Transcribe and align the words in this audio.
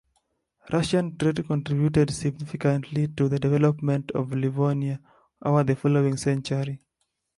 Russian 0.73 1.15
trade 1.15 1.43
contributed 1.45 2.09
significantly 2.09 3.07
to 3.09 3.29
the 3.29 3.37
development 3.37 4.09
of 4.15 4.31
Livonia 4.33 4.99
over 5.43 5.63
the 5.63 5.75
following 5.75 6.17
century. 6.17 6.81